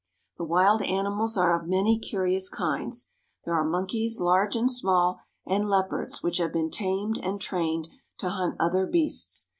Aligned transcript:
The 0.39 0.43
wild 0.45 0.81
animals 0.81 1.37
are 1.37 1.53
of 1.55 1.67
many 1.67 1.99
curious 1.99 2.49
kinds. 2.49 3.09
There 3.45 3.53
are 3.53 3.63
monkeys, 3.63 4.19
large 4.19 4.55
and 4.55 4.67
small, 4.71 5.19
and 5.45 5.69
leopards 5.69 6.23
which 6.23 6.37
have 6.39 6.51
been 6.53 6.71
tamed 6.71 7.19
and 7.19 7.39
trained 7.39 7.87
to 8.17 8.29
hunt 8.31 8.55
other 8.59 8.87
beasts. 8.87 9.49